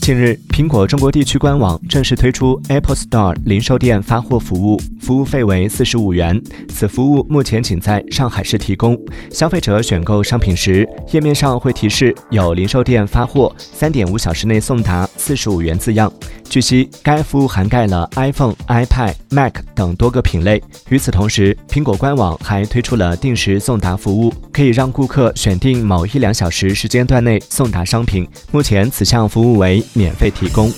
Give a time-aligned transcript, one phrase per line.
[0.00, 6.38] 近日，苹果中国地区官网正式推出 Apple Store 零售店发货服务，服务费为四十五元。
[6.68, 8.98] 此服务目前仅在上海市提供。
[9.30, 16.12] 消费者选购商品时，页面上会提示有零售店发货，三点五小时内送达，四十五元字样。
[16.50, 20.62] 据悉，该服务涵盖了 iPhone、iPad、Mac 等多个品类。
[20.90, 28.28] 与此同时，苹果官网还推出了定时送达服务，可以让顾客选定某一两小时时间段内送达商品。
[28.52, 30.70] 目前，此项服务为为免费提供。